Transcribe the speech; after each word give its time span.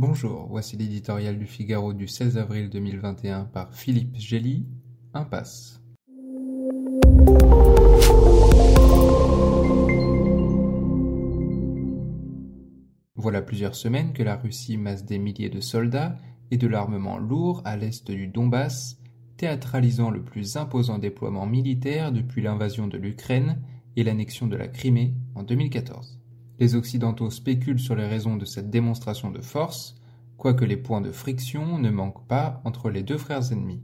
Bonjour, 0.00 0.46
voici 0.48 0.76
l'éditorial 0.76 1.40
du 1.40 1.46
Figaro 1.46 1.92
du 1.92 2.06
16 2.06 2.38
avril 2.38 2.70
2021 2.70 3.46
par 3.46 3.74
Philippe 3.74 4.14
Gély, 4.16 4.64
Impasse. 5.12 5.82
Voilà 13.16 13.42
plusieurs 13.42 13.74
semaines 13.74 14.12
que 14.12 14.22
la 14.22 14.36
Russie 14.36 14.76
masse 14.76 15.04
des 15.04 15.18
milliers 15.18 15.50
de 15.50 15.60
soldats 15.60 16.16
et 16.52 16.58
de 16.58 16.68
l'armement 16.68 17.18
lourd 17.18 17.60
à 17.64 17.76
l'est 17.76 18.08
du 18.08 18.28
Donbass, 18.28 19.00
théâtralisant 19.36 20.10
le 20.10 20.22
plus 20.22 20.56
imposant 20.56 20.98
déploiement 20.98 21.46
militaire 21.46 22.12
depuis 22.12 22.40
l'invasion 22.40 22.86
de 22.86 22.98
l'Ukraine 22.98 23.60
et 23.96 24.04
l'annexion 24.04 24.46
de 24.46 24.54
la 24.54 24.68
Crimée 24.68 25.16
en 25.34 25.42
2014. 25.42 26.20
Les 26.58 26.74
Occidentaux 26.74 27.30
spéculent 27.30 27.78
sur 27.78 27.94
les 27.94 28.06
raisons 28.06 28.36
de 28.36 28.44
cette 28.44 28.70
démonstration 28.70 29.30
de 29.30 29.40
force, 29.40 29.94
quoique 30.36 30.64
les 30.64 30.76
points 30.76 31.00
de 31.00 31.12
friction 31.12 31.78
ne 31.78 31.90
manquent 31.90 32.26
pas 32.26 32.60
entre 32.64 32.90
les 32.90 33.02
deux 33.02 33.18
frères 33.18 33.52
ennemis. 33.52 33.82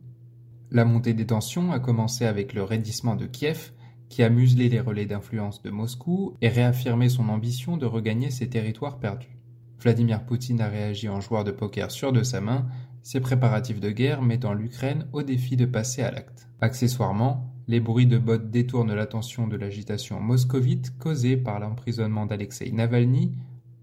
La 0.70 0.84
montée 0.84 1.14
des 1.14 1.26
tensions 1.26 1.70
a 1.70 1.78
commencé 1.78 2.24
avec 2.26 2.52
le 2.52 2.64
raidissement 2.64 3.14
de 3.14 3.26
Kiev, 3.26 3.72
qui 4.08 4.22
a 4.22 4.28
muselé 4.28 4.68
les 4.68 4.80
relais 4.80 5.06
d'influence 5.06 5.62
de 5.62 5.70
Moscou 5.70 6.34
et 6.40 6.48
réaffirmé 6.48 7.08
son 7.08 7.28
ambition 7.28 7.76
de 7.76 7.86
regagner 7.86 8.30
ses 8.30 8.48
territoires 8.48 8.98
perdus. 8.98 9.38
Vladimir 9.78 10.24
Poutine 10.24 10.60
a 10.60 10.68
réagi 10.68 11.08
en 11.08 11.20
joueur 11.20 11.44
de 11.44 11.50
poker 11.50 11.90
sûr 11.90 12.12
de 12.12 12.22
sa 12.22 12.40
main, 12.40 12.66
ses 13.02 13.20
préparatifs 13.20 13.80
de 13.80 13.90
guerre 13.90 14.22
mettant 14.22 14.54
l'Ukraine 14.54 15.06
au 15.12 15.22
défi 15.22 15.56
de 15.56 15.66
passer 15.66 16.02
à 16.02 16.10
l'acte. 16.10 16.48
Accessoirement, 16.60 17.53
les 17.66 17.80
bruits 17.80 18.06
de 18.06 18.18
bottes 18.18 18.50
détournent 18.50 18.94
l'attention 18.94 19.48
de 19.48 19.56
l'agitation 19.56 20.20
moscovite 20.20 20.96
causée 20.98 21.36
par 21.36 21.60
l'emprisonnement 21.60 22.26
d'Alexei 22.26 22.70
Navalny 22.72 23.32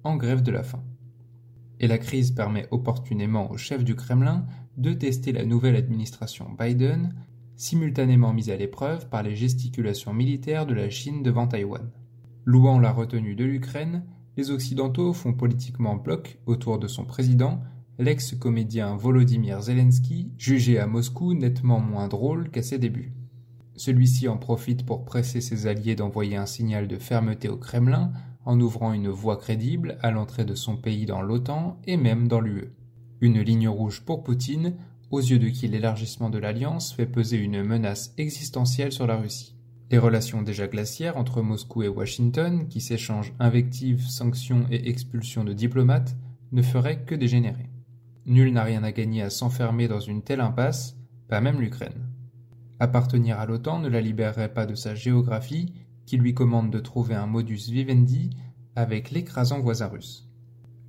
en 0.04 0.18
grève 0.18 0.44
de 0.44 0.52
la 0.52 0.64
faim. 0.64 0.84
Et 1.80 1.88
la 1.88 1.98
crise 1.98 2.32
permet 2.32 2.68
opportunément 2.70 3.50
au 3.50 3.58
chef 3.58 3.84
du 3.84 3.96
Kremlin 3.96 4.46
de 4.78 4.94
tester 4.94 5.32
la 5.32 5.46
nouvelle 5.46 5.76
administration 5.76 6.48
Biden, 6.58 7.16
simultanément 7.56 8.34
mise 8.34 8.52
à 8.52 8.56
l'épreuve 8.56 9.10
par 9.10 9.24
les 9.24 9.36
gesticulations 9.36 10.14
militaires 10.14 10.68
de 10.68 10.76
la 10.76 10.90
Chine 10.90 11.24
devant 11.24 11.48
Taïwan. 11.48 11.90
Louant 12.46 12.80
la 12.80 12.92
retenue 12.92 13.36
de 13.36 13.46
l'Ukraine, 13.46 14.04
les 14.38 14.52
Occidentaux 14.52 15.14
font 15.14 15.34
politiquement 15.34 15.96
bloc 15.96 16.40
autour 16.46 16.80
de 16.80 16.88
son 16.88 17.06
président, 17.06 17.62
l'ex-comédien 18.00 18.96
Volodymyr 18.96 19.62
Zelensky, 19.62 20.32
jugé 20.38 20.80
à 20.80 20.88
Moscou 20.88 21.34
nettement 21.34 21.80
moins 21.80 22.08
drôle 22.08 22.50
qu'à 22.50 22.64
ses 22.64 22.80
débuts. 22.80 23.14
Celui-ci 23.76 24.28
en 24.28 24.38
profite 24.38 24.86
pour 24.86 25.06
presser 25.06 25.42
ses 25.42 25.68
alliés 25.68 25.96
d'envoyer 25.96 26.36
un 26.36 26.46
signal 26.46 26.88
de 26.88 26.98
fermeté 26.98 27.50
au 27.50 27.58
Kremlin 27.58 28.12
en 28.46 28.60
ouvrant 28.60 28.94
une 28.94 29.10
voie 29.10 29.38
crédible 29.38 29.98
à 30.02 30.12
l'entrée 30.12 30.46
de 30.46 30.56
son 30.56 30.78
pays 30.78 31.06
dans 31.06 31.22
l'OTAN 31.22 31.80
et 31.86 31.98
même 31.98 32.28
dans 32.28 32.42
l'UE. 32.42 32.74
Une 33.22 33.40
ligne 33.40 33.70
rouge 33.70 34.02
pour 34.02 34.24
Poutine, 34.24 34.76
aux 35.12 35.20
yeux 35.20 35.40
de 35.40 35.50
qui 35.50 35.68
l'élargissement 35.68 36.30
de 36.30 36.40
l'alliance 36.40 36.94
fait 36.94 37.06
peser 37.06 37.38
une 37.38 37.64
menace 37.64 38.14
existentielle 38.18 38.92
sur 38.92 39.08
la 39.08 39.18
Russie. 39.18 39.56
Les 39.92 39.98
relations 39.98 40.42
déjà 40.42 40.68
glaciaires 40.68 41.18
entre 41.18 41.42
Moscou 41.42 41.84
et 41.84 41.90
Washington, 41.90 42.68
qui 42.70 42.80
s'échangent 42.80 43.34
invectives, 43.40 44.08
sanctions 44.08 44.66
et 44.72 44.90
expulsions 44.90 45.44
de 45.44 45.54
diplomates, 45.54 46.16
ne 46.54 46.62
feraient 46.62 47.04
que 47.04 47.14
dégénérer. 47.14 47.70
Nul 48.26 48.54
n'a 48.54 48.64
rien 48.64 48.84
à 48.84 48.92
gagner 48.92 49.22
à 49.22 49.30
s'enfermer 49.30 49.88
dans 49.88 50.00
une 50.00 50.22
telle 50.22 50.42
impasse, 50.42 50.96
pas 51.28 51.42
même 51.42 51.60
l'Ukraine. 51.60 52.08
Appartenir 52.82 53.40
à 53.40 53.46
l'OTAN 53.46 53.78
ne 53.78 53.90
la 53.90 54.02
libérerait 54.02 54.56
pas 54.56 54.66
de 54.66 54.74
sa 54.74 54.96
géographie, 54.96 55.72
qui 56.08 56.18
lui 56.18 56.34
commande 56.34 56.72
de 56.72 56.80
trouver 56.80 57.14
un 57.14 57.28
modus 57.28 57.70
vivendi 57.70 58.32
avec 58.76 59.12
l'écrasant 59.12 59.60
voisin 59.60 59.86
russe. 59.86 60.28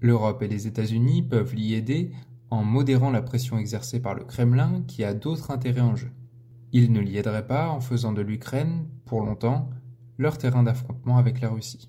L'Europe 0.00 0.40
et 0.40 0.48
les 0.48 0.66
États-Unis 0.66 1.20
peuvent 1.20 1.54
l'y 1.54 1.74
aider 1.74 2.10
en 2.48 2.64
modérant 2.64 3.10
la 3.10 3.20
pression 3.20 3.58
exercée 3.58 4.00
par 4.00 4.14
le 4.14 4.24
Kremlin 4.24 4.82
qui 4.88 5.04
a 5.04 5.12
d'autres 5.12 5.50
intérêts 5.50 5.82
en 5.82 5.94
jeu. 5.94 6.10
Ils 6.72 6.90
ne 6.92 7.00
l'y 7.00 7.18
aideraient 7.18 7.46
pas 7.46 7.68
en 7.68 7.80
faisant 7.80 8.14
de 8.14 8.22
l'Ukraine, 8.22 8.86
pour 9.04 9.20
longtemps, 9.20 9.68
leur 10.16 10.38
terrain 10.38 10.62
d'affrontement 10.62 11.18
avec 11.18 11.42
la 11.42 11.50
Russie. 11.50 11.88